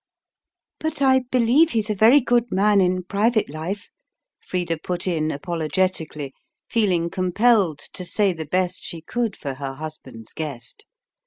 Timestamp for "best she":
8.47-9.01